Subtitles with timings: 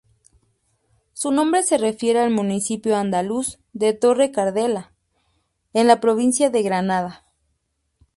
[1.13, 4.93] Su nombre se refiere al municipio andaluz de Torre-Cardela,
[5.73, 7.23] en la provincia de Granada.